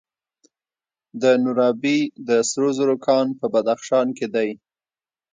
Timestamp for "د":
1.21-1.23, 2.27-2.29